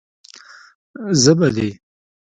زه 1.21 1.31
به 1.39 1.47
دې. 1.55 1.69